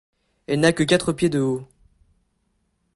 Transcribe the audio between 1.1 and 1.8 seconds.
pieds de haut.